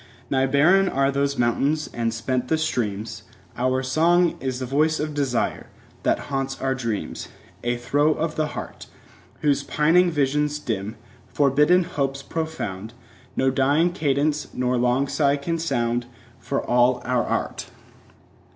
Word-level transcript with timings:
Nay, 0.31 0.47
barren 0.47 0.89
are 0.89 1.11
those 1.11 1.37
mountains 1.37 1.87
and 1.93 2.11
spent 2.11 2.47
the 2.47 2.57
streams: 2.57 3.21
Our 3.55 3.83
song 3.83 4.35
is 4.39 4.57
the 4.57 4.65
voice 4.65 4.99
of 4.99 5.13
desire, 5.13 5.67
that 6.01 6.17
haunts 6.33 6.59
our 6.59 6.73
dreams, 6.73 7.27
A 7.63 7.77
throe 7.77 8.15
of 8.15 8.33
the 8.35 8.57
heart, 8.57 8.87
Whose 9.41 9.61
pining 9.61 10.09
visions 10.09 10.57
dim, 10.57 10.95
forbidden 11.27 11.83
hopes 11.83 12.23
profound, 12.23 12.95
10 13.37 13.37
No 13.37 13.51
dying 13.51 13.91
cadence 13.91 14.47
nor 14.55 14.75
long 14.75 15.07
sigh 15.07 15.37
can 15.37 15.59
sound, 15.59 16.07
For 16.39 16.59
all 16.59 17.03
our 17.05 17.23
art. 17.23 17.67